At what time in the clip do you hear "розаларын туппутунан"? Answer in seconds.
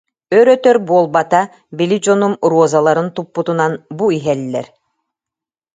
2.51-3.73